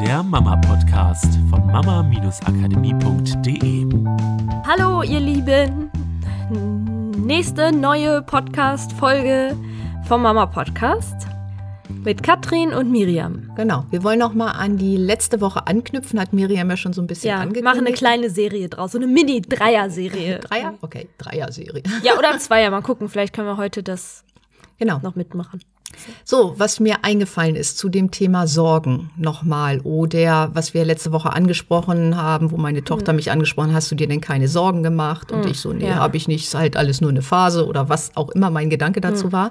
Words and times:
der 0.00 0.22
Mama-Podcast 0.22 1.38
von 1.50 1.66
mama-akademie.de. 1.66 3.86
Hallo, 4.66 5.02
ihr 5.02 5.20
Lieben. 5.20 5.90
Nächste 7.16 7.72
neue 7.72 8.22
Podcast-Folge 8.22 9.56
vom 10.06 10.22
Mama-Podcast 10.22 11.26
mit 12.04 12.22
Katrin 12.22 12.72
und 12.72 12.90
Miriam. 12.90 13.50
Genau. 13.56 13.84
Wir 13.90 14.02
wollen 14.04 14.18
noch 14.18 14.34
mal 14.34 14.52
an 14.52 14.76
die 14.76 14.96
letzte 14.96 15.40
Woche 15.40 15.66
anknüpfen. 15.66 16.20
Hat 16.20 16.32
Miriam 16.32 16.68
ja 16.70 16.76
schon 16.76 16.92
so 16.92 17.00
ein 17.02 17.06
bisschen 17.06 17.30
Ja, 17.30 17.36
angekündigt. 17.36 17.64
machen 17.64 17.86
eine 17.86 17.92
kleine 17.94 18.30
Serie 18.30 18.68
draus, 18.68 18.92
so 18.92 18.98
eine 18.98 19.06
Mini-Dreier-Serie. 19.06 20.38
Dreier? 20.40 20.74
Okay, 20.82 21.08
Dreier-Serie. 21.18 21.82
Ja, 22.02 22.16
oder 22.18 22.38
Zweier. 22.38 22.70
Mal 22.70 22.82
gucken, 22.82 23.08
vielleicht 23.08 23.32
können 23.34 23.48
wir 23.48 23.56
heute 23.56 23.82
das 23.82 24.24
Genau. 24.78 24.98
noch 25.02 25.16
mitmachen. 25.16 25.60
So, 26.24 26.54
was 26.58 26.80
mir 26.80 27.04
eingefallen 27.04 27.56
ist 27.56 27.78
zu 27.78 27.88
dem 27.88 28.10
Thema 28.10 28.46
Sorgen 28.46 29.10
nochmal 29.16 29.80
oder 29.80 30.50
was 30.54 30.74
wir 30.74 30.84
letzte 30.84 31.12
Woche 31.12 31.32
angesprochen 31.32 32.16
haben, 32.16 32.50
wo 32.50 32.56
meine 32.56 32.84
Tochter 32.84 33.12
mich 33.12 33.30
angesprochen 33.30 33.68
hat, 33.68 33.76
hast 33.76 33.90
du 33.90 33.94
dir 33.94 34.08
denn 34.08 34.20
keine 34.20 34.48
Sorgen 34.48 34.82
gemacht? 34.82 35.32
Und 35.32 35.46
ich 35.46 35.60
so, 35.60 35.72
nee, 35.72 35.88
ja. 35.88 35.96
habe 35.96 36.16
ich 36.16 36.28
nicht, 36.28 36.44
ist 36.44 36.54
halt 36.54 36.76
alles 36.76 37.00
nur 37.00 37.10
eine 37.10 37.22
Phase 37.22 37.66
oder 37.66 37.88
was 37.88 38.16
auch 38.16 38.30
immer 38.30 38.50
mein 38.50 38.70
Gedanke 38.70 39.00
dazu 39.00 39.32
war. 39.32 39.50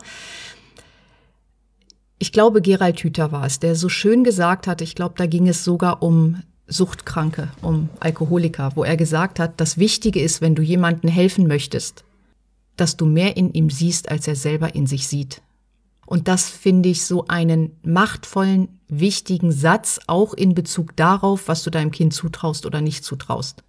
Ich 2.17 2.31
glaube, 2.31 2.61
Gerald 2.61 2.99
Hüther 2.99 3.31
war 3.31 3.45
es, 3.45 3.59
der 3.59 3.75
so 3.75 3.89
schön 3.89 4.23
gesagt 4.23 4.67
hat, 4.67 4.81
ich 4.81 4.95
glaube, 4.95 5.15
da 5.17 5.25
ging 5.25 5.47
es 5.47 5.63
sogar 5.63 6.01
um 6.01 6.41
Suchtkranke, 6.67 7.49
um 7.61 7.89
Alkoholiker, 7.99 8.71
wo 8.75 8.83
er 8.83 8.97
gesagt 8.97 9.39
hat, 9.39 9.53
das 9.57 9.77
Wichtige 9.77 10.21
ist, 10.21 10.41
wenn 10.41 10.55
du 10.55 10.61
jemandem 10.61 11.09
helfen 11.09 11.47
möchtest, 11.47 12.03
dass 12.77 12.97
du 12.97 13.05
mehr 13.05 13.37
in 13.37 13.53
ihm 13.53 13.69
siehst, 13.69 14.09
als 14.09 14.27
er 14.27 14.35
selber 14.35 14.75
in 14.75 14.87
sich 14.87 15.07
sieht. 15.07 15.41
Und 16.05 16.27
das 16.27 16.49
finde 16.49 16.89
ich 16.89 17.03
so 17.03 17.25
einen 17.27 17.71
machtvollen, 17.83 18.69
wichtigen 18.87 19.51
Satz, 19.51 19.99
auch 20.07 20.33
in 20.33 20.53
Bezug 20.53 20.95
darauf, 20.95 21.47
was 21.47 21.63
du 21.63 21.69
deinem 21.69 21.91
Kind 21.91 22.13
zutraust 22.13 22.65
oder 22.65 22.81
nicht 22.81 23.03
zutraust. 23.03 23.63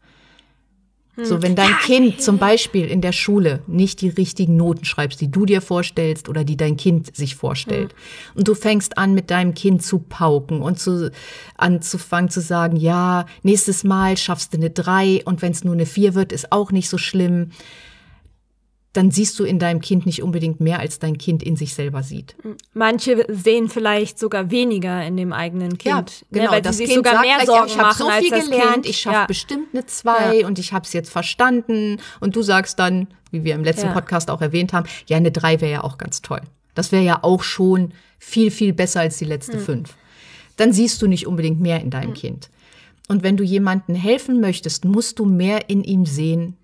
So, 1.23 1.41
wenn 1.41 1.57
dein 1.57 1.75
Kind 1.79 2.20
zum 2.20 2.37
Beispiel 2.37 2.84
in 2.84 3.01
der 3.01 3.12
Schule 3.12 3.62
nicht 3.67 4.03
die 4.03 4.11
richtigen 4.11 4.57
Noten 4.57 4.84
schreibst, 4.84 5.19
die 5.19 5.31
du 5.31 5.47
dir 5.47 5.62
vorstellst 5.62 6.29
oder 6.29 6.45
die 6.45 6.59
dein 6.59 6.77
Kind 6.77 7.17
sich 7.17 7.37
vorstellt, 7.37 7.95
und 8.34 8.47
du 8.47 8.55
fängst 8.55 8.98
an, 8.98 9.14
mit 9.14 9.31
deinem 9.31 9.55
Kind 9.55 9.83
zu 9.83 9.98
pauken 9.98 10.61
und 10.61 10.79
zu, 10.79 11.11
anzufangen 11.57 12.29
zu 12.29 12.42
sagen, 12.42 12.77
ja, 12.77 13.25
nächstes 13.42 13.83
Mal 13.83 14.19
schaffst 14.19 14.53
du 14.53 14.59
eine 14.59 14.69
drei 14.69 15.23
und 15.25 15.41
wenn 15.41 15.53
es 15.53 15.64
nur 15.64 15.73
eine 15.73 15.87
vier 15.87 16.14
wird, 16.14 16.33
ist 16.33 16.53
auch 16.53 16.70
nicht 16.70 16.91
so 16.91 16.98
schlimm, 16.98 17.51
dann 18.97 19.11
siehst 19.11 19.39
du 19.39 19.44
in 19.44 19.58
deinem 19.58 19.80
Kind 19.80 20.06
nicht 20.06 20.22
unbedingt 20.22 20.61
mehr, 20.61 20.78
als 20.80 20.98
dein 20.98 21.19
Kind 21.19 21.42
in 21.42 21.56
sich 21.56 21.75
selber 21.75 22.02
sieht. 22.02 22.34
Manche 22.72 23.27
sehen 23.28 23.69
vielleicht 23.69 24.19
sogar 24.19 24.50
weniger 24.50 25.05
in 25.05 25.16
dem 25.16 25.33
eigenen 25.33 25.77
Kind. 25.77 25.84
Ja, 25.84 26.05
genau. 26.30 26.44
ne, 26.44 26.50
weil 26.50 26.62
das 26.62 26.78
sich 26.78 26.86
kind 26.91 27.05
sogar 27.06 27.20
mehr 27.20 27.44
Sorgen 27.44 27.67
ich 27.67 27.78
habe 27.78 27.94
so 27.94 28.11
viel 28.11 28.30
gelernt, 28.30 28.72
Kind. 28.72 28.86
ich 28.86 28.98
schaffe 28.98 29.17
ja. 29.17 29.27
bestimmt 29.27 29.69
eine 29.74 29.84
zwei 29.86 30.39
Ja. 30.41 30.47
und 30.47 30.58
ich 30.58 30.72
habe 30.72 30.84
es 30.84 30.92
jetzt 30.92 31.11
verstanden. 31.11 31.98
Und 32.20 32.36
du 32.36 32.42
sagst 32.42 32.78
dann, 32.78 33.08
wie 33.30 33.44
wir 33.44 33.55
im 33.55 33.64
letzten 33.64 33.89
Ja. 33.89 33.92
Podcast 33.92 34.30
auch 34.30 34.41
erwähnt 34.41 34.72
haben, 34.72 34.89
ja, 35.06 35.17
eine 35.19 35.30
drei 35.30 35.61
wäre 35.61 35.72
ja 35.72 35.84
auch 35.84 35.98
ganz 35.98 36.22
toll. 36.22 36.41
Das 36.74 36.91
wäre 36.92 37.05
ja 37.05 37.19
auch 37.22 37.42
schon 37.42 37.92
viel, 38.19 38.50
viel 38.50 38.72
besser 38.72 39.00
als 39.00 39.19
die 39.19 39.24
Hm. 39.24 39.30
letzte 39.30 39.58
fünf. 39.58 39.94
Dann 40.56 40.72
siehst 40.72 41.02
du 41.02 41.06
nicht 41.06 41.27
unbedingt 41.27 41.61
mehr 41.61 41.80
in 41.83 41.91
deinem 41.91 42.14
Kind. 42.14 42.48
Und 43.08 43.22
wenn 43.22 43.36
du 43.36 43.44
jemandem 43.44 43.94
helfen 43.94 44.41
möchtest, 44.41 44.84
musst 44.84 45.19
du 45.19 45.27
mehr 45.27 45.69
in 45.69 45.84
ihm 45.84 46.06
sehen, 46.06 46.56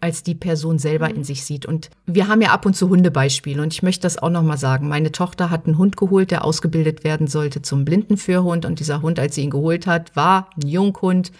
als 0.00 0.22
die 0.22 0.34
Person 0.34 0.78
selber 0.78 1.08
in 1.10 1.24
sich 1.24 1.44
sieht. 1.44 1.66
Und 1.66 1.90
wir 2.06 2.28
haben 2.28 2.42
ja 2.42 2.50
ab 2.50 2.66
und 2.66 2.74
zu 2.74 2.88
Hundebeispiele 2.88 3.62
und 3.62 3.72
ich 3.72 3.82
möchte 3.82 4.02
das 4.02 4.18
auch 4.18 4.30
noch 4.30 4.42
mal 4.42 4.58
sagen. 4.58 4.88
Meine 4.88 5.12
Tochter 5.12 5.50
hat 5.50 5.66
einen 5.66 5.78
Hund 5.78 5.96
geholt, 5.96 6.30
der 6.30 6.44
ausgebildet 6.44 7.04
werden 7.04 7.26
sollte 7.26 7.62
zum 7.62 7.84
Blindenführhund 7.84 8.64
und 8.64 8.80
dieser 8.80 9.02
Hund, 9.02 9.18
als 9.18 9.34
sie 9.34 9.42
ihn 9.42 9.50
geholt 9.50 9.86
hat, 9.86 10.14
war 10.14 10.50
ein 10.56 10.68
Junghund. 10.68 11.32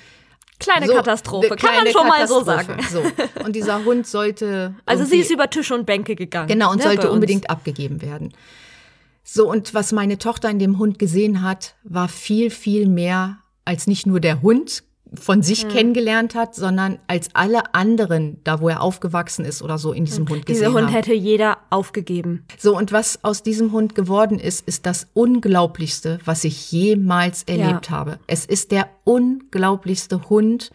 Kleine 0.58 0.86
So, 0.86 0.94
Katastrophe, 0.94 1.54
kann 1.54 1.74
man 1.74 1.86
schon 1.92 2.08
mal 2.08 2.26
so 2.26 2.42
sagen. 2.42 2.76
So. 2.90 3.02
Und 3.44 3.54
dieser 3.54 3.84
Hund 3.84 4.06
sollte 4.06 4.74
Also 4.86 5.04
sie 5.04 5.18
ist 5.18 5.30
über 5.30 5.50
Tische 5.50 5.74
und 5.74 5.84
Bänke 5.84 6.16
gegangen. 6.16 6.48
Genau, 6.48 6.70
und 6.70 6.78
ne, 6.78 6.84
sollte 6.84 7.10
unbedingt 7.10 7.50
abgegeben 7.50 8.00
werden. 8.00 8.32
So, 9.22 9.50
und 9.50 9.74
was 9.74 9.92
meine 9.92 10.18
Tochter 10.18 10.48
in 10.48 10.58
dem 10.58 10.78
Hund 10.78 10.98
gesehen 10.98 11.42
hat, 11.42 11.74
war 11.84 12.08
viel, 12.08 12.48
viel 12.48 12.86
mehr 12.88 13.38
als 13.66 13.86
nicht 13.86 14.06
nur 14.06 14.20
der 14.20 14.40
Hund 14.40 14.84
von 15.14 15.42
sich 15.42 15.62
Hm. 15.62 15.68
kennengelernt 15.70 16.34
hat, 16.34 16.54
sondern 16.54 16.98
als 17.06 17.28
alle 17.32 17.74
anderen, 17.74 18.38
da 18.44 18.60
wo 18.60 18.68
er 18.68 18.82
aufgewachsen 18.82 19.44
ist 19.44 19.62
oder 19.62 19.78
so, 19.78 19.92
in 19.92 20.04
diesem 20.04 20.28
Hund 20.28 20.44
gesehen 20.46 20.62
Dieser 20.64 20.72
Hund 20.74 20.86
haben. 20.88 20.94
hätte 20.94 21.14
jeder 21.14 21.58
aufgegeben. 21.70 22.44
So, 22.58 22.76
und 22.76 22.92
was 22.92 23.22
aus 23.22 23.42
diesem 23.42 23.72
Hund 23.72 23.94
geworden 23.94 24.38
ist, 24.38 24.66
ist 24.66 24.84
das 24.84 25.06
Unglaublichste, 25.14 26.18
was 26.24 26.44
ich 26.44 26.72
jemals 26.72 27.44
erlebt 27.44 27.90
habe. 27.90 28.18
Es 28.26 28.44
ist 28.44 28.72
der 28.72 28.88
unglaublichste 29.04 30.28
Hund, 30.28 30.70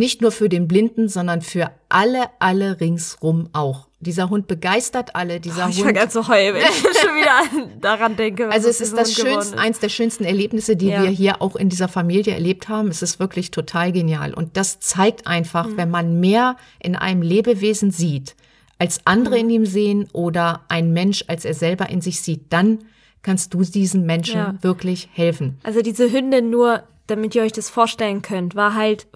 nicht 0.00 0.20
nur 0.22 0.32
für 0.32 0.48
den 0.48 0.66
Blinden, 0.66 1.08
sondern 1.08 1.42
für 1.42 1.70
alle, 1.88 2.24
alle 2.40 2.80
ringsrum 2.80 3.48
auch. 3.52 3.86
Dieser 4.00 4.30
Hund 4.30 4.46
begeistert 4.48 5.14
alle, 5.14 5.40
dieser 5.40 5.68
Ich 5.68 5.76
Hund. 5.76 5.86
fange 5.88 6.00
an 6.00 6.10
zu 6.10 6.26
heulen, 6.26 6.54
wenn 6.54 6.62
ich 6.62 6.68
schon 7.00 7.14
wieder 7.14 7.68
daran 7.82 8.16
denke. 8.16 8.48
Also 8.50 8.68
es 8.68 8.80
ist 8.80 8.96
das 8.96 9.12
schönste, 9.14 9.58
eins 9.58 9.78
der 9.78 9.90
schönsten 9.90 10.24
Erlebnisse, 10.24 10.74
die 10.74 10.86
Ja. 10.88 11.02
wir 11.02 11.10
hier 11.10 11.42
auch 11.42 11.54
in 11.54 11.68
dieser 11.68 11.86
Familie 11.88 12.32
erlebt 12.32 12.68
haben. 12.70 12.88
Es 12.88 13.02
ist 13.02 13.20
wirklich 13.20 13.50
total 13.50 13.92
genial. 13.92 14.32
Und 14.32 14.56
das 14.56 14.80
zeigt 14.80 15.26
einfach, 15.26 15.66
Mhm. 15.66 15.76
wenn 15.76 15.90
man 15.90 16.18
mehr 16.18 16.56
in 16.82 16.96
einem 16.96 17.20
Lebewesen 17.22 17.90
sieht, 17.90 18.34
als 18.78 19.00
andere 19.04 19.34
Mhm. 19.34 19.40
in 19.40 19.50
ihm 19.50 19.66
sehen 19.66 20.08
oder 20.14 20.62
ein 20.68 20.92
Mensch, 20.94 21.24
als 21.28 21.44
er 21.44 21.52
selber 21.54 21.90
in 21.90 22.00
sich 22.00 22.22
sieht, 22.22 22.50
dann 22.50 22.78
kannst 23.20 23.52
du 23.52 23.60
diesen 23.62 24.06
Menschen 24.06 24.38
Ja. 24.38 24.54
wirklich 24.62 25.10
helfen. 25.12 25.58
Also 25.62 25.82
diese 25.82 26.10
Hündin 26.10 26.48
nur, 26.48 26.84
damit 27.10 27.34
ihr 27.34 27.42
euch 27.42 27.52
das 27.52 27.68
vorstellen 27.70 28.22
könnt, 28.22 28.54
war 28.54 28.74
halt, 28.74 29.06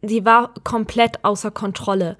sie 0.00 0.24
war 0.24 0.54
komplett 0.64 1.24
außer 1.24 1.50
Kontrolle. 1.50 2.16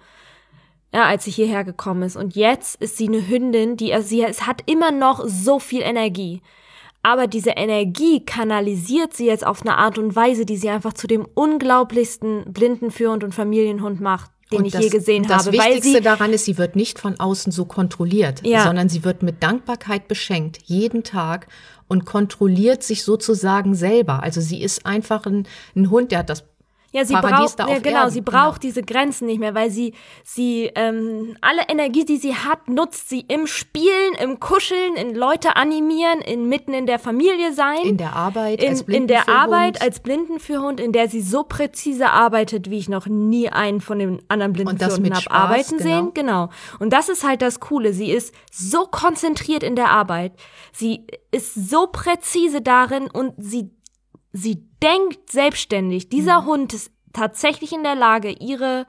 Ja, 0.94 1.04
als 1.04 1.24
sie 1.24 1.30
hierher 1.30 1.64
gekommen 1.64 2.02
ist. 2.02 2.16
Und 2.16 2.36
jetzt 2.36 2.82
ist 2.82 2.98
sie 2.98 3.08
eine 3.08 3.26
Hündin, 3.26 3.78
die, 3.78 3.94
also 3.94 4.08
sie 4.08 4.22
es 4.22 4.46
hat 4.46 4.62
immer 4.66 4.90
noch 4.90 5.22
so 5.26 5.58
viel 5.58 5.80
Energie. 5.80 6.42
Aber 7.02 7.26
diese 7.26 7.50
Energie 7.50 8.24
kanalisiert 8.24 9.14
sie 9.14 9.26
jetzt 9.26 9.46
auf 9.46 9.62
eine 9.62 9.78
Art 9.78 9.96
und 9.96 10.14
Weise, 10.14 10.44
die 10.44 10.56
sie 10.56 10.68
einfach 10.68 10.92
zu 10.92 11.06
dem 11.06 11.26
unglaublichsten 11.34 12.52
Blindenführend 12.52 13.24
und 13.24 13.34
Familienhund 13.34 14.00
macht, 14.00 14.31
den 14.52 14.60
Und 14.60 14.66
ich 14.66 14.72
das, 14.72 14.82
je 14.84 14.88
gesehen 14.90 15.24
das 15.24 15.46
habe. 15.46 15.58
Weil 15.58 15.74
Wichtigste 15.76 15.98
sie, 15.98 16.00
daran 16.00 16.32
ist, 16.32 16.44
sie 16.44 16.58
wird 16.58 16.76
nicht 16.76 16.98
von 16.98 17.18
außen 17.18 17.52
so 17.52 17.64
kontrolliert, 17.64 18.46
Ja. 18.46 18.64
sondern 18.64 18.88
sie 18.88 19.04
wird 19.04 19.22
mit 19.22 19.42
Dankbarkeit 19.42 20.08
beschenkt, 20.08 20.58
jeden 20.64 21.02
Tag 21.02 21.48
und 21.88 22.06
kontrolliert 22.06 22.82
sich 22.82 23.02
sozusagen 23.02 23.74
selber. 23.74 24.22
Also 24.22 24.40
sie 24.40 24.62
ist 24.62 24.86
einfach 24.86 25.26
ein, 25.26 25.46
ein 25.76 25.90
Hund, 25.90 26.10
der 26.12 26.20
hat 26.20 26.30
das 26.30 26.44
Ja, 26.92 27.04
sie 27.06 27.14
Paradies 27.14 27.56
braucht, 27.56 27.70
ja, 27.70 27.78
genau, 27.78 28.00
Erden, 28.00 28.10
sie 28.10 28.22
genau. 28.22 28.30
braucht 28.30 28.62
diese 28.62 28.82
Grenzen 28.82 29.26
nicht 29.26 29.40
mehr, 29.40 29.54
weil 29.54 29.70
sie, 29.70 29.94
sie, 30.24 30.70
ähm, 30.74 31.36
alle 31.40 31.62
Energie, 31.68 32.04
die 32.04 32.18
sie 32.18 32.34
hat, 32.34 32.68
nutzt 32.68 33.08
sie 33.08 33.20
im 33.20 33.46
Spielen, 33.46 34.14
im 34.20 34.40
Kuscheln, 34.40 34.96
in 34.96 35.14
Leute 35.14 35.56
animieren, 35.56 36.20
in 36.20 36.48
mitten 36.48 36.74
in 36.74 36.86
der 36.86 36.98
Familie 36.98 37.54
sein. 37.54 37.82
in 37.82 37.96
der 37.96 38.14
Arbeit, 38.14 38.62
in, 38.62 38.70
als 38.70 38.82
in 38.82 39.06
der. 39.06 39.28
Arbeit 39.28 39.80
als 39.80 40.00
Blindenführhund, 40.00 40.80
in 40.80 40.92
der 40.92 41.08
sie 41.08 41.22
so 41.22 41.44
präzise 41.44 42.10
arbeitet, 42.10 42.68
wie 42.68 42.78
ich 42.78 42.88
noch 42.88 43.06
nie 43.06 43.48
einen 43.48 43.80
von 43.80 43.98
den 43.98 44.22
anderen 44.28 44.52
Blindenführhunden 44.52 45.14
habe 45.14 45.30
arbeiten 45.30 45.78
genau. 45.78 45.82
sehen. 45.82 46.10
Genau. 46.14 46.48
Und 46.78 46.92
das 46.92 47.08
ist 47.08 47.26
halt 47.26 47.42
das 47.42 47.60
Coole. 47.60 47.92
Sie 47.92 48.10
ist 48.10 48.34
so 48.50 48.86
konzentriert 48.86 49.62
in 49.62 49.76
der 49.76 49.90
Arbeit. 49.90 50.32
Sie 50.72 51.06
ist 51.30 51.54
so 51.70 51.86
präzise 51.86 52.60
darin 52.60 53.08
und 53.10 53.34
sie, 53.38 53.70
sie 54.32 54.64
denkt 54.82 55.30
selbstständig. 55.30 56.08
Dieser 56.08 56.42
Mhm. 56.42 56.46
Hund 56.46 56.74
ist 56.74 56.90
tatsächlich 57.12 57.72
in 57.72 57.82
der 57.82 57.94
Lage, 57.94 58.30
ihre 58.30 58.86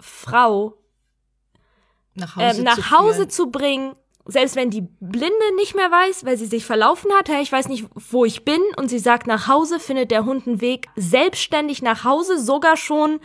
Frau 0.00 0.74
nach 2.14 2.36
Hause, 2.36 2.58
ähm, 2.58 2.64
nach 2.64 2.76
zu 2.76 2.90
Hause 2.90 3.28
zu 3.28 3.50
bringen, 3.50 3.94
selbst 4.24 4.56
wenn 4.56 4.70
die 4.70 4.86
Blinde 5.00 5.54
nicht 5.56 5.74
mehr 5.74 5.90
weiß, 5.90 6.24
weil 6.24 6.36
sie 6.36 6.46
sich 6.46 6.64
verlaufen 6.64 7.12
hat, 7.12 7.28
hey, 7.28 7.42
ich 7.42 7.52
weiß 7.52 7.68
nicht, 7.68 7.86
wo 7.94 8.24
ich 8.24 8.44
bin, 8.44 8.60
und 8.76 8.88
sie 8.88 8.98
sagt 8.98 9.26
nach 9.26 9.48
Hause, 9.48 9.80
findet 9.80 10.10
der 10.10 10.24
Hund 10.24 10.46
einen 10.46 10.60
Weg 10.60 10.88
selbstständig 10.96 11.82
nach 11.82 12.04
Hause, 12.04 12.38
sogar 12.38 12.76
schon 12.76 13.20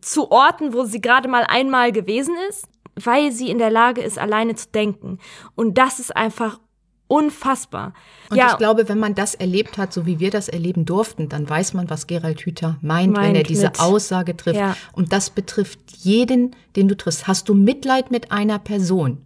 zu 0.00 0.30
Orten, 0.30 0.72
wo 0.74 0.84
sie 0.84 1.00
gerade 1.00 1.28
mal 1.28 1.44
einmal 1.44 1.92
gewesen 1.92 2.36
ist, 2.48 2.66
weil 2.94 3.32
sie 3.32 3.50
in 3.50 3.58
der 3.58 3.70
Lage 3.70 4.02
ist, 4.02 4.18
alleine 4.18 4.54
zu 4.54 4.68
denken. 4.70 5.18
Und 5.54 5.78
das 5.78 5.98
ist 5.98 6.16
einfach 6.16 6.60
unfassbar. 7.08 7.94
Und 8.30 8.36
ja, 8.36 8.50
ich 8.52 8.58
glaube, 8.58 8.88
wenn 8.88 8.98
man 8.98 9.14
das 9.14 9.34
erlebt 9.34 9.78
hat, 9.78 9.92
so 9.92 10.06
wie 10.06 10.20
wir 10.20 10.30
das 10.30 10.48
erleben 10.48 10.84
durften, 10.84 11.28
dann 11.28 11.48
weiß 11.48 11.72
man, 11.74 11.90
was 11.90 12.06
Gerald 12.06 12.40
Hüther 12.42 12.76
meint, 12.82 13.16
wenn 13.16 13.22
Meint 13.22 13.36
er 13.38 13.42
diese 13.42 13.66
mit- 13.66 13.80
Aussage 13.80 14.36
trifft. 14.36 14.58
Ja. 14.60 14.76
Und 14.92 15.12
das 15.12 15.30
betrifft 15.30 15.80
jeden, 15.96 16.54
den 16.76 16.86
du 16.88 16.96
triffst. 16.96 17.26
Hast 17.26 17.48
du 17.48 17.54
Mitleid 17.54 18.10
mit 18.10 18.30
einer 18.30 18.58
Person, 18.58 19.24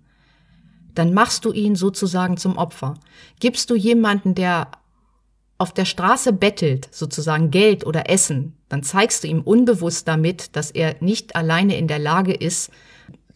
dann 0.95 1.13
machst 1.13 1.45
du 1.45 1.53
ihn 1.53 1.75
sozusagen 1.75 2.37
zum 2.37 2.57
Opfer. 2.57 2.95
Gibst 3.41 3.69
du 3.71 3.75
jemanden, 3.75 4.35
der 4.35 4.69
auf 5.59 5.73
der 5.73 5.85
Straße 5.85 6.33
bettelt, 6.33 6.89
sozusagen 6.91 7.51
Geld 7.51 7.87
oder 7.87 8.11
Essen, 8.11 8.57
dann 8.69 8.83
zeigst 8.83 9.23
du 9.25 9.29
ihm 9.29 9.43
unbewusst 9.43 10.09
damit, 10.09 10.57
dass 10.57 10.71
er 10.71 10.97
nicht 11.01 11.37
alleine 11.37 11.77
in 11.79 11.89
der 11.89 11.99
Lage 11.99 12.33
ist, 12.33 12.71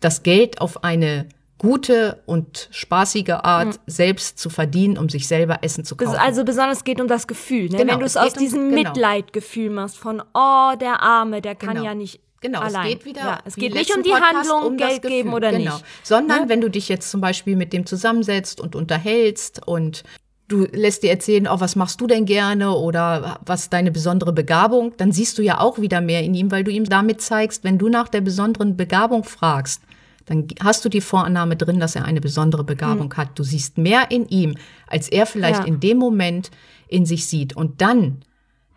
das 0.00 0.22
Geld 0.22 0.60
auf 0.60 0.82
eine 0.84 1.28
gute 1.58 2.22
und 2.26 2.68
spaßige 2.70 3.30
Art, 3.42 3.80
selbst 3.86 4.38
zu 4.38 4.50
verdienen, 4.50 4.98
um 4.98 5.08
sich 5.08 5.26
selber 5.26 5.58
Essen 5.62 5.84
zu 5.84 5.96
kaufen. 5.96 6.16
also 6.16 6.44
besonders 6.44 6.84
geht 6.84 7.00
um 7.00 7.08
das 7.08 7.26
Gefühl, 7.26 7.70
ne? 7.70 7.78
Genau, 7.78 7.92
wenn 7.94 8.00
du 8.00 8.06
es 8.06 8.16
aus 8.16 8.24
geht 8.32 8.36
um- 8.36 8.40
diesem 8.40 8.70
genau. 8.70 8.90
Mitleidgefühl 8.90 9.70
machst 9.70 9.96
von 9.96 10.20
oh 10.34 10.72
der 10.80 11.02
Arme, 11.02 11.40
der 11.40 11.54
kann 11.54 11.70
Genau. 11.74 11.84
ja 11.84 11.94
nicht 11.94 12.20
Genau, 12.42 12.60
allein. 12.60 12.86
es 12.88 12.92
geht 12.92 13.04
wieder. 13.06 13.20
Ja, 13.22 13.38
es 13.46 13.56
geht 13.56 13.74
nicht 13.74 13.96
um 13.96 14.02
die 14.02 14.10
Podcast, 14.10 14.34
Handlung, 14.34 14.62
um 14.62 14.76
Geld 14.76 15.00
geben 15.02 15.30
Gefühl. 15.30 15.34
oder 15.34 15.50
genau. 15.52 15.72
nicht. 15.74 15.84
Sondern 16.02 16.42
Ne? 16.42 16.48
wenn 16.50 16.60
du 16.60 16.68
dich 16.70 16.88
jetzt 16.88 17.10
zum 17.10 17.20
Beispiel 17.22 17.56
mit 17.56 17.72
dem 17.72 17.86
zusammensetzt 17.86 18.60
und 18.60 18.76
unterhältst 18.76 19.66
und 19.66 20.04
du 20.48 20.66
lässt 20.70 21.02
dir 21.02 21.10
erzählen, 21.10 21.48
oh, 21.48 21.58
was 21.58 21.74
machst 21.74 22.00
du 22.00 22.06
denn 22.06 22.24
gerne 22.26 22.72
oder 22.76 23.40
was 23.44 23.62
ist 23.62 23.72
deine 23.72 23.90
besondere 23.90 24.32
Begabung, 24.34 24.92
dann 24.98 25.10
siehst 25.10 25.38
du 25.38 25.42
ja 25.42 25.58
auch 25.60 25.78
wieder 25.80 26.00
mehr 26.02 26.22
in 26.22 26.34
ihm, 26.34 26.50
weil 26.52 26.62
du 26.62 26.70
ihm 26.70 26.84
damit 26.84 27.20
zeigst, 27.22 27.64
wenn 27.64 27.78
du 27.78 27.88
nach 27.88 28.08
der 28.08 28.20
besonderen 28.20 28.76
Begabung 28.76 29.24
fragst, 29.24 29.80
dann 30.26 30.46
hast 30.62 30.84
du 30.84 30.88
die 30.88 31.00
Vorannahme 31.00 31.56
drin, 31.56 31.80
dass 31.80 31.96
er 31.96 32.04
eine 32.04 32.20
besondere 32.20 32.64
Begabung 32.64 33.14
hat. 33.14 33.38
Du 33.38 33.44
siehst 33.44 33.78
mehr 33.78 34.10
in 34.10 34.26
ihm, 34.28 34.56
als 34.86 35.08
er 35.08 35.24
vielleicht. 35.26 35.60
Ja. 35.60 35.64
in 35.64 35.80
dem 35.80 35.98
Moment 35.98 36.50
in 36.88 37.06
sich 37.06 37.26
sieht. 37.26 37.56
Und 37.56 37.80
dann, 37.80 38.22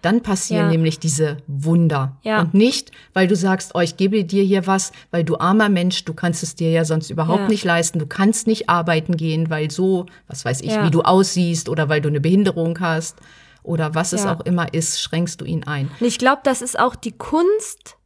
dann 0.01 0.22
passieren 0.22 0.66
Ja. 0.66 0.72
nämlich 0.72 1.00
diese 1.00 1.38
Wunder. 1.48 2.18
Ja. 2.24 2.42
Und 2.42 2.54
nicht, 2.54 2.92
weil 3.13 3.28
du 3.28 3.36
sagst, 3.36 3.72
oh, 3.74 3.80
ich 3.81 3.98
gebe 3.98 4.24
dir 4.24 4.44
hier 4.44 4.66
was, 4.68 4.92
weil 5.12 5.24
du 5.24 5.38
armer 5.38 5.69
Mensch, 5.69 6.06
du 6.06 6.13
kannst 6.13 6.42
es 6.44 6.56
dir 6.56 6.72
ja 6.72 6.86
sonst 6.86 7.10
überhaupt 7.10 7.50
nicht 7.50 7.66
leisten, 7.66 8.00
du 8.00 8.06
kannst 8.07 8.48
nicht 8.48 8.69
arbeiten 8.69 9.18
gehen, 9.18 9.50
weil 9.50 9.69
so, 9.72 10.06
was 10.28 10.45
weiß 10.45 10.62
ich, 10.62 10.72
wie 10.84 10.92
du 10.92 11.02
aussiehst 11.02 11.68
oder 11.68 11.90
weil 11.90 12.00
du 12.02 12.10
eine 12.10 12.22
Behinderung 12.22 12.80
hast 12.80 13.18
oder 13.63 13.94
was 13.94 14.13
es 14.13 14.25
auch 14.25 14.42
immer 14.42 14.74
ist, 14.74 15.02
schränkst 15.02 15.42
du 15.42 15.45
ihn 15.45 15.66
ein. 15.66 15.90
Und 16.00 16.07
ich 16.07 16.18
glaube, 16.18 16.42
das 16.44 16.62
ist 16.62 16.80
auch 16.80 16.95
die 16.95 17.12
Kunst, 17.12 17.98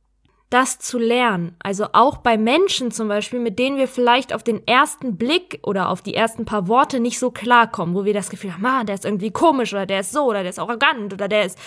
das 0.54 0.78
zu 0.78 1.00
lernen. 1.00 1.56
Also 1.60 1.88
auch 1.94 2.18
bei 2.18 2.38
Menschen 2.38 2.92
zum 2.92 3.08
Beispiel, 3.08 3.40
mit 3.40 3.58
denen 3.58 3.78
wir 3.78 3.88
vielleicht 3.88 4.34
auf 4.34 4.44
den 4.44 4.66
ersten 4.68 5.18
Blick 5.18 5.60
oder 5.64 5.90
auf 5.90 6.04
die 6.04 6.14
ersten 6.14 6.46
paar 6.46 6.68
Worte 6.68 7.00
nicht 7.00 7.18
so 7.18 7.32
klarkommen, 7.32 7.96
wo 7.96 8.06
wir 8.06 8.14
das 8.14 8.30
Gefühl 8.30 8.54
haben, 8.54 8.66
ah, 8.66 8.84
der 8.84 8.96
ist 8.96 9.06
irgendwie 9.06 9.32
komisch 9.32 9.74
oder 9.74 9.88
der 9.88 10.02
ist 10.02 10.12
so 10.12 10.26
oder 10.26 10.42
der 10.42 10.52
ist 10.52 10.60
arrogant 10.60 11.12
oder 11.12 11.28
der 11.28 11.46
ist, 11.46 11.58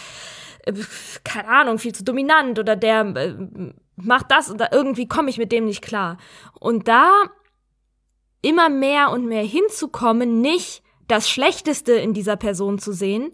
äh, 0.64 0.72
keine 1.24 1.48
Ahnung, 1.48 1.78
viel 1.80 1.94
zu 1.94 2.04
dominant 2.04 2.60
oder 2.60 2.76
der 2.76 3.00
äh, 3.16 3.34
macht 3.96 4.30
das 4.30 4.52
oder 4.52 4.72
irgendwie 4.72 5.08
komme 5.08 5.30
ich 5.30 5.38
mit 5.38 5.50
dem 5.50 5.64
nicht 5.64 5.82
klar. 5.82 6.18
Und 6.60 6.86
da 6.86 7.10
immer 8.40 8.68
mehr 8.68 9.10
und 9.10 9.26
mehr 9.26 9.42
hinzukommen, 9.42 10.40
nicht 10.40 10.84
das 11.08 11.28
Schlechteste 11.28 11.92
in 11.92 12.14
dieser 12.14 12.36
Person 12.36 12.78
zu 12.78 12.92
sehen, 12.92 13.32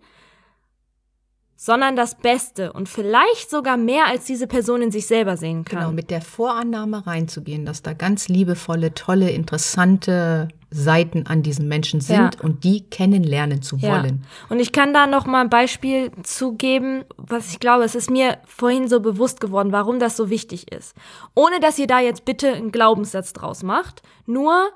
sondern 1.65 1.95
das 1.95 2.17
Beste 2.17 2.73
und 2.73 2.89
vielleicht 2.89 3.49
sogar 3.49 3.77
mehr 3.77 4.07
als 4.09 4.25
diese 4.25 4.49
Person 4.49 4.83
in 4.83 4.91
sich 4.91 5.07
selber 5.07 5.37
sehen 5.37 5.65
kann. 5.65 5.79
Genau, 5.79 5.93
mit 5.93 6.11
der 6.11 6.21
Vorannahme 6.21 7.07
reinzugehen, 7.07 7.65
dass 7.65 7.83
da 7.83 7.93
ganz 7.93 8.27
liebevolle, 8.27 8.95
tolle, 8.95 9.31
interessante 9.31 10.49
Seiten 10.73 11.29
an 11.29 11.45
diesem 11.45 11.69
Menschen 11.69 12.01
sind 12.01 12.17
Ja. 12.17 12.31
und 12.43 12.65
die 12.65 12.83
kennenlernen 12.91 13.63
zu 13.63 13.81
wollen. 13.81 14.25
Und 14.49 14.59
ich 14.59 14.73
kann 14.73 14.93
da 14.93 15.07
noch 15.07 15.25
mal 15.25 15.43
ein 15.43 15.51
Beispiel 15.51 16.11
zugeben, 16.25 17.05
was 17.17 17.53
ich 17.53 17.61
glaube, 17.61 17.85
es 17.85 17.95
ist 17.95 18.11
mir 18.11 18.39
vorhin 18.45 18.89
so 18.89 18.99
bewusst 18.99 19.39
geworden, 19.41 19.71
warum 19.71 20.01
das 20.01 20.17
so 20.17 20.31
wichtig 20.31 20.73
ist. 20.73 20.97
Ohne 21.37 21.61
dass 21.61 21.79
ihr 21.79 21.87
da 21.87 22.01
jetzt 22.01 22.25
bitte 22.25 22.55
einen 22.55 22.73
Glaubenssatz 22.73 23.35
draus 23.35 23.63
macht. 23.63 24.03
Nur, 24.27 24.71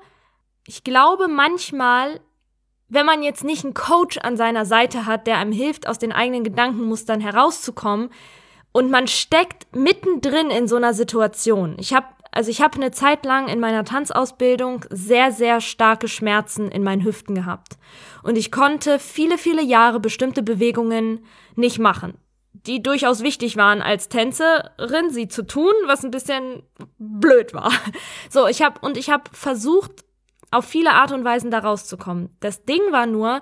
ich 0.65 0.85
glaube 0.85 1.27
manchmal, 1.27 2.21
wenn 2.89 3.05
man 3.05 3.23
jetzt 3.23 3.43
nicht 3.43 3.63
einen 3.63 3.73
Coach 3.73 4.17
an 4.17 4.37
seiner 4.37 4.65
Seite 4.65 5.05
hat, 5.05 5.27
der 5.27 5.37
einem 5.37 5.51
hilft, 5.51 5.87
aus 5.87 5.99
den 5.99 6.11
eigenen 6.11 6.43
Gedankenmustern 6.43 7.21
herauszukommen, 7.21 8.09
und 8.71 8.91
man 8.91 9.07
steckt 9.07 9.75
mittendrin 9.75 10.51
in 10.51 10.67
so 10.67 10.75
einer 10.75 10.93
Situation. 10.93 11.77
Ich 11.79 11.93
habe 11.93 12.05
also 12.31 12.51
ich 12.51 12.61
habe 12.61 12.75
eine 12.75 12.91
Zeit 12.91 13.25
lang 13.25 13.47
in 13.47 13.59
meiner 13.59 13.83
Tanzausbildung 13.83 14.85
sehr 14.91 15.31
sehr 15.31 15.61
starke 15.61 16.07
Schmerzen 16.07 16.69
in 16.69 16.83
meinen 16.83 17.03
Hüften 17.03 17.33
gehabt 17.33 17.77
und 18.21 18.37
ich 18.37 18.51
konnte 18.51 18.99
viele 18.99 19.39
viele 19.39 19.63
Jahre 19.63 19.99
bestimmte 19.99 20.43
Bewegungen 20.43 21.25
nicht 21.55 21.79
machen, 21.79 22.19
die 22.53 22.83
durchaus 22.83 23.23
wichtig 23.23 23.57
waren 23.57 23.81
als 23.81 24.09
Tänzerin 24.09 25.09
sie 25.09 25.27
zu 25.27 25.47
tun, 25.47 25.73
was 25.87 26.03
ein 26.03 26.11
bisschen 26.11 26.61
blöd 26.99 27.55
war. 27.55 27.71
So, 28.29 28.45
ich 28.45 28.61
habe 28.61 28.79
und 28.81 28.97
ich 28.97 29.09
habe 29.09 29.23
versucht 29.31 30.03
auf 30.51 30.65
viele 30.65 30.91
Art 30.91 31.11
und 31.11 31.23
Weisen 31.23 31.51
da 31.51 31.59
rauszukommen. 31.59 32.29
Das 32.39 32.65
Ding 32.65 32.81
war 32.91 33.05
nur, 33.05 33.41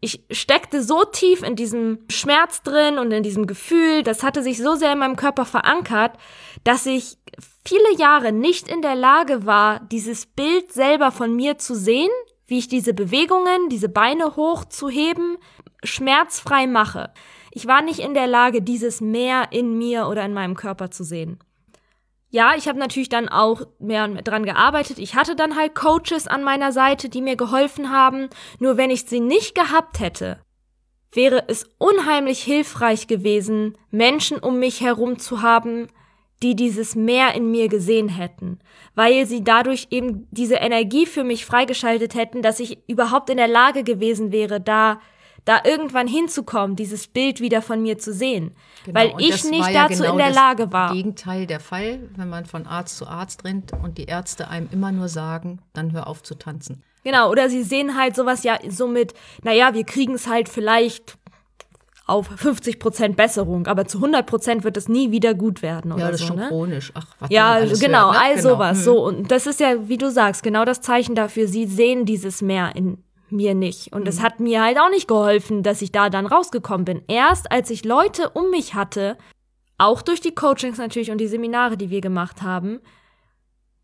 ich 0.00 0.22
steckte 0.30 0.82
so 0.82 1.04
tief 1.04 1.42
in 1.42 1.56
diesem 1.56 2.00
Schmerz 2.10 2.62
drin 2.62 2.98
und 2.98 3.10
in 3.10 3.22
diesem 3.22 3.46
Gefühl, 3.46 4.02
das 4.02 4.22
hatte 4.22 4.42
sich 4.42 4.58
so 4.58 4.74
sehr 4.74 4.92
in 4.92 4.98
meinem 4.98 5.16
Körper 5.16 5.46
verankert, 5.46 6.18
dass 6.62 6.84
ich 6.86 7.16
viele 7.64 7.96
Jahre 7.96 8.32
nicht 8.32 8.68
in 8.68 8.82
der 8.82 8.94
Lage 8.94 9.46
war, 9.46 9.80
dieses 9.90 10.26
Bild 10.26 10.72
selber 10.72 11.10
von 11.10 11.34
mir 11.34 11.58
zu 11.58 11.74
sehen, 11.74 12.10
wie 12.46 12.58
ich 12.58 12.68
diese 12.68 12.92
Bewegungen, 12.92 13.70
diese 13.70 13.88
Beine 13.88 14.36
hochzuheben, 14.36 15.38
schmerzfrei 15.82 16.66
mache. 16.66 17.12
Ich 17.50 17.66
war 17.66 17.82
nicht 17.82 18.00
in 18.00 18.14
der 18.14 18.26
Lage, 18.26 18.60
dieses 18.60 19.00
Meer 19.00 19.48
in 19.52 19.78
mir 19.78 20.06
oder 20.08 20.24
in 20.24 20.34
meinem 20.34 20.54
Körper 20.54 20.90
zu 20.90 21.04
sehen. 21.04 21.38
Ja, 22.34 22.56
ich 22.56 22.66
habe 22.66 22.80
natürlich 22.80 23.08
dann 23.08 23.28
auch 23.28 23.62
mehr 23.78 24.02
und 24.02 24.14
mehr 24.14 24.22
dran 24.22 24.44
gearbeitet. 24.44 24.98
Ich 24.98 25.14
hatte 25.14 25.36
dann 25.36 25.54
halt 25.54 25.76
Coaches 25.76 26.26
an 26.26 26.42
meiner 26.42 26.72
Seite, 26.72 27.08
die 27.08 27.22
mir 27.22 27.36
geholfen 27.36 27.92
haben. 27.92 28.28
Nur 28.58 28.76
wenn 28.76 28.90
ich 28.90 29.04
sie 29.04 29.20
nicht 29.20 29.54
gehabt 29.54 30.00
hätte, 30.00 30.40
wäre 31.12 31.44
es 31.46 31.70
unheimlich 31.78 32.42
hilfreich 32.42 33.06
gewesen, 33.06 33.78
Menschen 33.92 34.40
um 34.40 34.58
mich 34.58 34.80
herum 34.80 35.20
zu 35.20 35.42
haben, 35.42 35.86
die 36.42 36.56
dieses 36.56 36.96
Meer 36.96 37.34
in 37.36 37.52
mir 37.52 37.68
gesehen 37.68 38.08
hätten, 38.08 38.58
weil 38.96 39.26
sie 39.26 39.44
dadurch 39.44 39.86
eben 39.90 40.26
diese 40.32 40.56
Energie 40.56 41.06
für 41.06 41.22
mich 41.22 41.46
freigeschaltet 41.46 42.16
hätten, 42.16 42.42
dass 42.42 42.58
ich 42.58 42.78
überhaupt 42.88 43.30
in 43.30 43.36
der 43.36 43.46
Lage 43.46 43.84
gewesen 43.84 44.32
wäre, 44.32 44.60
da 44.60 44.98
da 45.44 45.60
irgendwann 45.64 46.06
hinzukommen, 46.08 46.74
dieses 46.76 47.06
Bild 47.06 47.40
wieder 47.40 47.60
von 47.62 47.82
mir 47.82 47.98
zu 47.98 48.12
sehen, 48.12 48.52
weil 48.90 49.06
Genau, 49.08 49.16
und 49.18 49.22
ich 49.22 49.30
das 49.30 49.44
nicht 49.44 49.68
ja 49.70 49.88
dazu 49.88 50.02
genau 50.02 50.12
in 50.12 50.18
der 50.18 50.26
das 50.28 50.36
Lage 50.36 50.72
war. 50.72 50.92
Gegenteil 50.92 51.46
der 51.46 51.60
Fall, 51.60 52.00
wenn 52.16 52.28
man 52.30 52.46
von 52.46 52.66
Arzt 52.66 52.96
zu 52.96 53.06
Arzt 53.06 53.44
rennt 53.44 53.72
und 53.82 53.98
die 53.98 54.04
Ärzte 54.04 54.48
einem 54.48 54.68
immer 54.72 54.90
nur 54.92 55.08
sagen, 55.08 55.58
dann 55.74 55.92
hör 55.92 56.06
auf 56.06 56.22
zu 56.22 56.34
tanzen. 56.34 56.82
Genau, 57.04 57.30
oder 57.30 57.50
sie 57.50 57.62
sehen 57.62 57.98
halt 57.98 58.16
sowas 58.16 58.42
ja 58.44 58.58
so 58.70 58.86
mit, 58.88 59.12
naja, 59.42 59.74
wir 59.74 59.84
kriegen 59.84 60.14
es 60.14 60.26
halt 60.26 60.48
vielleicht 60.48 61.18
auf 62.06 62.30
50% 62.30 63.14
Besserung, 63.14 63.66
aber 63.66 63.86
zu 63.86 63.98
100% 63.98 64.62
wird 64.64 64.76
es 64.76 64.88
nie 64.88 65.10
wieder 65.10 65.32
gut 65.34 65.62
werden 65.62 65.92
oder 65.92 66.02
Ja, 66.04 66.10
das 66.10 66.20
so, 66.20 66.24
ist 66.24 66.28
schon 66.28 66.38
ne? 66.38 66.48
chronisch. 66.48 66.90
Ach, 66.94 67.06
was 67.18 67.30
Ja, 67.30 67.52
alles 67.52 67.80
genau, 67.80 68.12
ne? 68.12 68.18
all 68.20 68.36
Genau. 68.36 68.48
sowas. 68.50 68.76
Hm. 68.78 68.84
So, 68.84 69.04
und 69.06 69.30
das 69.30 69.46
ist 69.46 69.60
ja, 69.60 69.88
wie 69.88 69.96
du 69.96 70.10
sagst, 70.10 70.42
genau 70.42 70.64
das 70.66 70.80
Zeichen 70.82 71.14
dafür, 71.14 71.48
sie 71.48 71.66
sehen 71.66 72.04
dieses 72.04 72.42
Meer 72.42 72.72
in 72.76 72.98
mir 73.34 73.54
nicht. 73.54 73.92
Und 73.92 74.02
Mhm. 74.02 74.06
es 74.08 74.22
hat 74.22 74.40
mir 74.40 74.62
halt 74.62 74.78
auch 74.78 74.88
nicht 74.90 75.08
geholfen, 75.08 75.62
dass 75.62 75.82
ich 75.82 75.92
da 75.92 76.08
dann 76.08 76.26
rausgekommen 76.26 76.84
bin. 76.86 77.02
Erst 77.08 77.52
als 77.52 77.68
ich 77.70 77.84
Leute 77.84 78.30
um 78.30 78.50
mich 78.50 78.74
hatte, 78.74 79.18
auch 79.76 80.00
durch 80.02 80.20
die 80.20 80.34
Coachings 80.34 80.78
natürlich 80.78 81.10
und 81.10 81.18
die 81.18 81.26
Seminare, 81.26 81.76
die 81.76 81.90
wir 81.90 82.00
gemacht 82.00 82.42
haben, 82.42 82.80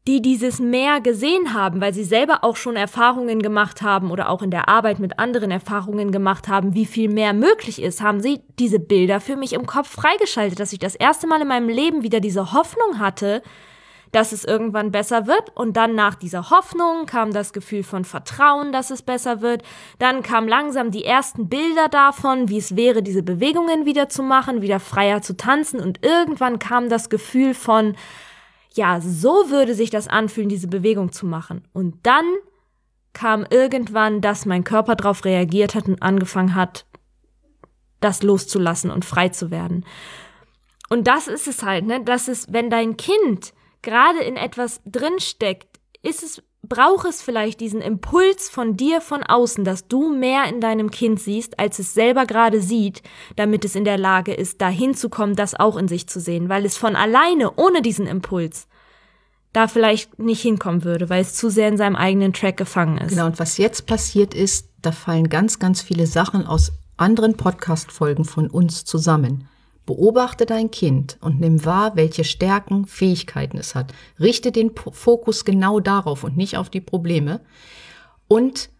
die 0.06 0.22
dieses 0.22 0.60
Meer 0.60 1.00
gesehen 1.02 1.52
haben, 1.52 1.80
weil 1.80 1.92
sie 1.92 2.04
selber 2.04 2.42
auch 2.42 2.56
schon 2.56 2.74
Erfahrungen 2.74 3.42
gemacht 3.42 3.82
haben 3.82 4.10
oder 4.10 4.30
auch 4.30 4.40
in 4.40 4.50
der 4.50 4.68
Arbeit 4.68 4.98
mit 4.98 5.18
anderen 5.18 5.50
Erfahrungen 5.50 6.10
gemacht 6.10 6.48
haben, 6.48 6.74
wie 6.74 6.86
viel 6.86 7.10
mehr 7.10 7.34
möglich 7.34 7.82
ist, 7.82 8.00
haben 8.00 8.20
sie 8.20 8.40
diese 8.58 8.78
Bilder 8.80 9.20
für 9.20 9.36
mich 9.36 9.52
im 9.52 9.66
Kopf 9.66 9.88
freigeschaltet, 9.90 10.58
dass 10.58 10.72
ich 10.72 10.78
das 10.78 10.94
erste 10.94 11.26
Mal 11.26 11.42
in 11.42 11.48
meinem 11.48 11.68
Leben 11.68 12.02
wieder 12.02 12.20
diese 12.20 12.52
Hoffnung 12.52 12.98
hatte, 12.98 13.42
dass 14.12 14.32
es 14.32 14.44
irgendwann 14.44 14.90
besser 14.90 15.26
wird. 15.26 15.54
Und 15.54 15.76
dann 15.76 15.94
nach 15.94 16.14
dieser 16.14 16.50
Hoffnung 16.50 17.06
kam 17.06 17.32
das 17.32 17.52
Gefühl 17.52 17.82
von 17.82 18.04
Vertrauen, 18.04 18.72
dass 18.72 18.90
es 18.90 19.02
besser 19.02 19.40
wird. 19.40 19.62
Dann 19.98 20.22
kamen 20.22 20.48
langsam 20.48 20.90
die 20.90 21.04
ersten 21.04 21.48
Bilder 21.48 21.88
davon, 21.88 22.48
wie 22.48 22.58
es 22.58 22.76
wäre, 22.76 23.02
diese 23.02 23.22
Bewegungen 23.22 23.86
wieder 23.86 24.08
zu 24.08 24.22
machen, 24.22 24.62
wieder 24.62 24.80
freier 24.80 25.22
zu 25.22 25.36
tanzen. 25.36 25.80
Und 25.80 26.04
irgendwann 26.04 26.58
kam 26.58 26.88
das 26.88 27.08
Gefühl 27.08 27.54
von, 27.54 27.96
ja, 28.74 29.00
so 29.00 29.50
würde 29.50 29.74
sich 29.74 29.90
das 29.90 30.08
anfühlen, 30.08 30.48
diese 30.48 30.68
Bewegung 30.68 31.12
zu 31.12 31.26
machen. 31.26 31.66
Und 31.72 31.94
dann 32.04 32.24
kam 33.12 33.44
irgendwann, 33.48 34.20
dass 34.20 34.46
mein 34.46 34.64
Körper 34.64 34.94
darauf 34.94 35.24
reagiert 35.24 35.74
hat 35.74 35.88
und 35.88 36.02
angefangen 36.02 36.54
hat, 36.54 36.86
das 38.00 38.22
loszulassen 38.22 38.90
und 38.90 39.04
frei 39.04 39.28
zu 39.28 39.50
werden. 39.50 39.84
Und 40.88 41.06
das 41.06 41.28
ist 41.28 41.46
es 41.46 41.62
halt, 41.62 41.86
ne? 41.86 42.02
Das 42.02 42.28
ist, 42.28 42.52
wenn 42.52 42.70
dein 42.70 42.96
Kind 42.96 43.52
gerade 43.82 44.20
in 44.20 44.36
etwas 44.36 44.80
drinsteckt, 44.84 45.80
ist 46.02 46.22
es, 46.22 46.42
braucht 46.62 47.06
es 47.06 47.22
vielleicht 47.22 47.60
diesen 47.60 47.80
Impuls 47.80 48.48
von 48.48 48.76
dir 48.76 49.00
von 49.00 49.22
außen, 49.22 49.64
dass 49.64 49.88
du 49.88 50.10
mehr 50.10 50.44
in 50.44 50.60
deinem 50.60 50.90
Kind 50.90 51.20
siehst, 51.20 51.58
als 51.58 51.78
es 51.78 51.94
selber 51.94 52.26
gerade 52.26 52.60
sieht, 52.60 53.02
damit 53.36 53.64
es 53.64 53.74
in 53.74 53.84
der 53.84 53.98
Lage 53.98 54.32
ist, 54.32 54.60
dahin 54.60 54.94
zu 54.94 55.08
kommen, 55.08 55.36
das 55.36 55.54
auch 55.54 55.76
in 55.76 55.88
sich 55.88 56.06
zu 56.06 56.20
sehen, 56.20 56.48
weil 56.48 56.64
es 56.64 56.76
von 56.76 56.96
alleine, 56.96 57.52
ohne 57.56 57.82
diesen 57.82 58.06
Impuls, 58.06 58.66
da 59.52 59.66
vielleicht 59.66 60.18
nicht 60.18 60.42
hinkommen 60.42 60.84
würde, 60.84 61.10
weil 61.10 61.22
es 61.22 61.34
zu 61.34 61.50
sehr 61.50 61.68
in 61.68 61.76
seinem 61.76 61.96
eigenen 61.96 62.32
Track 62.32 62.56
gefangen 62.56 62.98
ist. 62.98 63.10
Genau, 63.10 63.26
und 63.26 63.38
was 63.38 63.58
jetzt 63.58 63.86
passiert 63.86 64.32
ist, 64.32 64.68
da 64.80 64.92
fallen 64.92 65.28
ganz, 65.28 65.58
ganz 65.58 65.82
viele 65.82 66.06
Sachen 66.06 66.46
aus 66.46 66.72
anderen 66.96 67.36
Podcast-Folgen 67.36 68.24
von 68.24 68.48
uns 68.48 68.84
zusammen. 68.84 69.48
Beobachte 69.86 70.46
dein 70.46 70.70
Kind 70.70 71.16
und 71.20 71.40
nimm 71.40 71.64
wahr, 71.64 71.96
welche 71.96 72.24
Stärken, 72.24 72.86
Fähigkeiten 72.86 73.58
es 73.58 73.74
hat. 73.74 73.92
Richte 74.18 74.52
den 74.52 74.72
Fokus 74.74 75.44
genau 75.44 75.80
darauf 75.80 76.24
und 76.24 76.36
nicht 76.36 76.56
auf 76.56 76.70
die 76.70 76.80
Probleme. 76.80 77.40
Und 78.28 78.70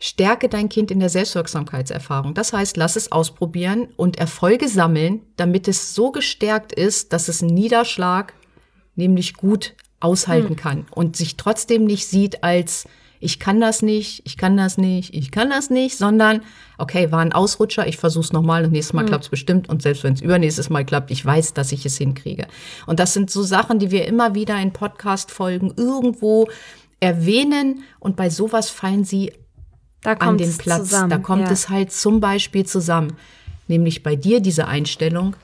stärke 0.00 0.48
dein 0.48 0.68
Kind 0.68 0.90
in 0.90 0.98
der 0.98 1.10
Selbstwirksamkeitserfahrung. 1.10 2.34
Das 2.34 2.52
heißt, 2.52 2.76
lass 2.76 2.96
es 2.96 3.12
ausprobieren 3.12 3.88
und 3.96 4.18
Erfolge 4.18 4.66
sammeln, 4.66 5.20
damit 5.36 5.68
es 5.68 5.94
so 5.94 6.10
gestärkt 6.10 6.72
ist, 6.72 7.12
dass 7.12 7.28
es 7.28 7.42
einen 7.42 7.54
Niederschlag 7.54 8.32
nämlich 8.96 9.34
gut 9.34 9.74
aushalten 10.00 10.50
hm. 10.50 10.56
kann 10.56 10.86
und 10.90 11.16
sich 11.16 11.36
trotzdem 11.36 11.84
nicht 11.84 12.06
sieht 12.06 12.42
als 12.42 12.88
ich 13.20 13.38
kann 13.38 13.60
das 13.60 13.82
nicht, 13.82 14.22
ich 14.24 14.38
kann 14.38 14.56
das 14.56 14.78
nicht, 14.78 15.14
ich 15.14 15.30
kann 15.30 15.50
das 15.50 15.68
nicht, 15.68 15.96
sondern 15.98 16.40
okay, 16.78 17.12
war 17.12 17.20
ein 17.20 17.34
Ausrutscher, 17.34 17.86
ich 17.86 17.98
versuche 17.98 18.24
es 18.24 18.32
nochmal 18.32 18.64
und 18.64 18.72
nächstes 18.72 18.94
Mal 18.94 19.02
mhm. 19.02 19.08
klappt 19.08 19.24
es 19.24 19.30
bestimmt 19.30 19.68
und 19.68 19.82
selbst 19.82 20.02
wenn 20.02 20.14
es 20.14 20.22
übernächstes 20.22 20.70
Mal 20.70 20.86
klappt, 20.86 21.10
ich 21.10 21.24
weiß, 21.24 21.52
dass 21.52 21.70
ich 21.70 21.84
es 21.84 21.98
hinkriege. 21.98 22.46
Und 22.86 22.98
das 22.98 23.12
sind 23.12 23.30
so 23.30 23.42
Sachen, 23.42 23.78
die 23.78 23.90
wir 23.90 24.06
immer 24.06 24.34
wieder 24.34 24.58
in 24.60 24.72
Podcast-Folgen 24.72 25.74
irgendwo 25.76 26.48
erwähnen 26.98 27.84
und 27.98 28.16
bei 28.16 28.30
sowas 28.30 28.70
fallen 28.70 29.04
sie 29.04 29.32
an 30.02 30.38
den 30.38 30.56
Platz. 30.56 30.88
Zusammen, 30.88 31.10
da 31.10 31.18
kommt 31.18 31.42
ja. 31.42 31.50
es 31.50 31.68
halt 31.68 31.92
zum 31.92 32.20
Beispiel 32.20 32.64
zusammen. 32.64 33.12
Nämlich 33.68 34.02
bei 34.02 34.16
dir 34.16 34.40
diese 34.40 34.66
Einstellung, 34.66 35.36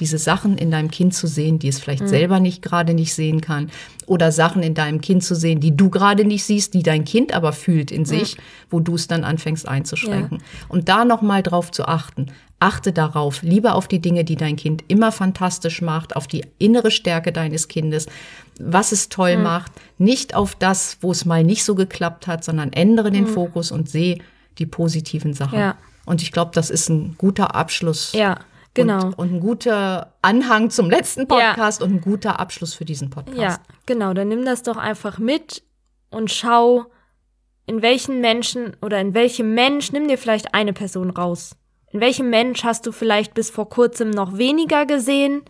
diese 0.00 0.18
Sachen 0.18 0.58
in 0.58 0.70
deinem 0.70 0.90
Kind 0.90 1.14
zu 1.14 1.26
sehen, 1.26 1.58
die 1.58 1.68
es 1.68 1.78
vielleicht 1.78 2.02
mhm. 2.02 2.08
selber 2.08 2.40
nicht 2.40 2.62
gerade 2.62 2.94
nicht 2.94 3.14
sehen 3.14 3.40
kann, 3.40 3.70
oder 4.06 4.32
Sachen 4.32 4.62
in 4.62 4.74
deinem 4.74 5.00
Kind 5.00 5.22
zu 5.22 5.34
sehen, 5.34 5.60
die 5.60 5.76
du 5.76 5.88
gerade 5.88 6.24
nicht 6.24 6.44
siehst, 6.44 6.74
die 6.74 6.82
dein 6.82 7.04
Kind 7.04 7.32
aber 7.32 7.52
fühlt 7.52 7.90
in 7.90 8.04
sich, 8.04 8.36
mhm. 8.36 8.42
wo 8.70 8.80
du 8.80 8.94
es 8.94 9.06
dann 9.06 9.24
anfängst 9.24 9.66
einzuschränken. 9.68 10.38
Ja. 10.38 10.44
Und 10.68 10.88
da 10.88 11.04
noch 11.04 11.22
mal 11.22 11.42
drauf 11.42 11.70
zu 11.70 11.86
achten. 11.86 12.26
Achte 12.60 12.92
darauf, 12.92 13.42
lieber 13.42 13.74
auf 13.74 13.88
die 13.88 14.00
Dinge, 14.00 14.24
die 14.24 14.36
dein 14.36 14.56
Kind 14.56 14.84
immer 14.88 15.12
fantastisch 15.12 15.82
macht, 15.82 16.16
auf 16.16 16.26
die 16.26 16.44
innere 16.58 16.90
Stärke 16.90 17.32
deines 17.32 17.68
Kindes, 17.68 18.06
was 18.58 18.92
es 18.92 19.08
toll 19.08 19.36
mhm. 19.36 19.42
macht, 19.42 19.72
nicht 19.98 20.34
auf 20.34 20.54
das, 20.54 20.98
wo 21.00 21.10
es 21.12 21.24
mal 21.24 21.44
nicht 21.44 21.64
so 21.64 21.74
geklappt 21.74 22.26
hat, 22.26 22.44
sondern 22.44 22.72
ändere 22.72 23.10
den 23.10 23.24
mhm. 23.24 23.28
Fokus 23.34 23.70
und 23.70 23.88
sehe 23.88 24.18
die 24.58 24.66
positiven 24.66 25.34
Sachen. 25.34 25.58
Ja. 25.58 25.76
Und 26.06 26.22
ich 26.22 26.32
glaube, 26.32 26.52
das 26.54 26.70
ist 26.70 26.88
ein 26.88 27.14
guter 27.16 27.54
Abschluss. 27.54 28.12
Ja 28.12 28.38
Genau. 28.74 29.06
Und, 29.06 29.18
und 29.18 29.32
ein 29.34 29.40
guter 29.40 30.14
Anhang 30.20 30.70
zum 30.70 30.90
letzten 30.90 31.28
Podcast 31.28 31.80
ja. 31.80 31.86
und 31.86 31.94
ein 31.94 32.00
guter 32.00 32.40
Abschluss 32.40 32.74
für 32.74 32.84
diesen 32.84 33.08
Podcast. 33.08 33.38
Ja, 33.38 33.58
genau. 33.86 34.12
Dann 34.12 34.28
nimm 34.28 34.44
das 34.44 34.62
doch 34.62 34.76
einfach 34.76 35.18
mit 35.18 35.62
und 36.10 36.30
schau, 36.30 36.86
in 37.66 37.82
welchen 37.82 38.20
Menschen 38.20 38.76
oder 38.82 39.00
in 39.00 39.14
welchem 39.14 39.54
Mensch, 39.54 39.92
nimm 39.92 40.08
dir 40.08 40.18
vielleicht 40.18 40.54
eine 40.54 40.72
Person 40.72 41.10
raus. 41.10 41.56
In 41.90 42.00
welchem 42.00 42.28
Mensch 42.28 42.64
hast 42.64 42.86
du 42.86 42.92
vielleicht 42.92 43.34
bis 43.34 43.50
vor 43.50 43.68
kurzem 43.68 44.10
noch 44.10 44.36
weniger 44.36 44.84
gesehen? 44.84 45.42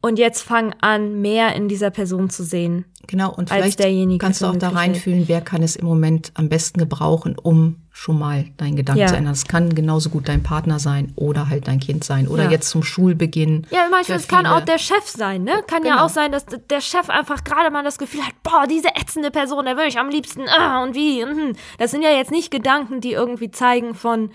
Und 0.00 0.18
jetzt 0.18 0.42
fang 0.42 0.74
an, 0.80 1.20
mehr 1.20 1.54
in 1.54 1.68
dieser 1.68 1.90
Person 1.90 2.30
zu 2.30 2.44
sehen. 2.44 2.86
Genau, 3.06 3.34
und 3.34 3.50
vielleicht 3.50 3.80
kannst 4.20 4.40
du 4.40 4.46
auch 4.46 4.56
da 4.56 4.70
reinfühlen, 4.70 5.28
wer 5.28 5.40
kann 5.40 5.62
es 5.62 5.76
im 5.76 5.86
Moment 5.86 6.30
am 6.34 6.48
besten 6.48 6.78
gebrauchen, 6.78 7.36
um 7.38 7.85
schon 7.98 8.18
mal 8.18 8.44
deinen 8.58 8.76
Gedanken 8.76 9.00
ja. 9.00 9.06
zu 9.06 9.16
ändern. 9.16 9.32
Es 9.32 9.48
kann 9.48 9.74
genauso 9.74 10.10
gut 10.10 10.28
dein 10.28 10.42
Partner 10.42 10.78
sein 10.78 11.14
oder 11.16 11.48
halt 11.48 11.66
dein 11.66 11.80
Kind 11.80 12.04
sein 12.04 12.28
oder 12.28 12.44
ja. 12.44 12.50
jetzt 12.50 12.68
zum 12.68 12.82
Schulbeginn. 12.82 13.66
Ja, 13.70 13.86
manchmal 13.90 14.18
es 14.18 14.28
kann 14.28 14.44
auch 14.44 14.60
der 14.60 14.76
Chef 14.76 15.08
sein, 15.08 15.44
ne? 15.44 15.64
Kann 15.66 15.82
genau. 15.82 15.96
ja 15.96 16.04
auch 16.04 16.10
sein, 16.10 16.30
dass 16.30 16.44
der 16.44 16.82
Chef 16.82 17.08
einfach 17.08 17.42
gerade 17.42 17.70
mal 17.70 17.82
das 17.82 17.96
Gefühl 17.96 18.20
hat, 18.20 18.34
boah, 18.42 18.66
diese 18.68 18.88
ätzende 18.88 19.30
Person, 19.30 19.64
der 19.64 19.78
will 19.78 19.86
ich 19.88 19.98
am 19.98 20.10
liebsten, 20.10 20.46
ah, 20.46 20.82
und 20.82 20.94
wie. 20.94 21.24
Mhm. 21.24 21.54
Das 21.78 21.90
sind 21.90 22.02
ja 22.02 22.10
jetzt 22.10 22.30
nicht 22.30 22.50
Gedanken, 22.50 23.00
die 23.00 23.12
irgendwie 23.12 23.50
zeigen 23.50 23.94
von, 23.94 24.30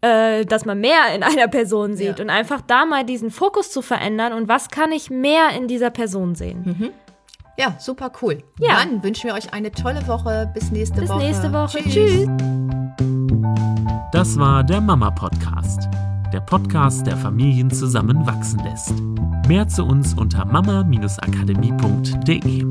äh, 0.00 0.44
dass 0.44 0.64
man 0.64 0.80
mehr 0.80 1.12
in 1.16 1.24
einer 1.24 1.48
Person 1.48 1.96
sieht 1.96 2.18
ja. 2.18 2.24
und 2.24 2.30
einfach 2.30 2.60
da 2.60 2.86
mal 2.86 3.04
diesen 3.04 3.32
Fokus 3.32 3.72
zu 3.72 3.82
verändern 3.82 4.32
und 4.32 4.46
was 4.46 4.68
kann 4.70 4.92
ich 4.92 5.10
mehr 5.10 5.50
in 5.56 5.66
dieser 5.66 5.90
Person 5.90 6.36
sehen. 6.36 6.62
Mhm. 6.64 6.90
Ja, 7.58 7.74
super 7.78 8.10
cool. 8.22 8.42
Ja. 8.60 8.78
Dann 8.78 9.02
wünschen 9.02 9.26
wir 9.26 9.34
euch 9.34 9.52
eine 9.52 9.72
tolle 9.72 10.06
Woche. 10.06 10.48
Bis 10.54 10.70
nächste 10.70 11.00
Bis 11.00 11.10
Woche. 11.10 11.18
Bis 11.18 11.28
nächste 11.28 11.52
Woche. 11.52 11.78
Tschüss. 11.82 11.92
Tschüss. 11.92 12.28
Das 14.12 14.38
war 14.38 14.62
der 14.62 14.80
Mama 14.80 15.10
Podcast. 15.10 15.88
Der 16.32 16.38
Podcast, 16.40 17.04
der 17.04 17.16
Familien 17.16 17.72
zusammenwachsen 17.72 18.60
lässt. 18.60 18.94
Mehr 19.48 19.66
zu 19.66 19.84
uns 19.84 20.14
unter 20.14 20.44
mama-akademie.de. 20.44 22.64